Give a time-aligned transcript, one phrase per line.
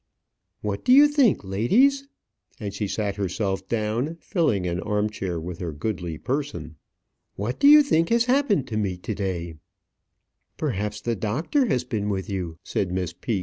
[0.61, 2.07] "What do you think, ladies?"
[2.59, 6.75] and she sat herself down, filling an arm chair with her goodly person.
[7.35, 9.53] "What do you think has happened to me to day?"
[10.57, 13.39] "Perhaps the doctor has been with you," said Miss P.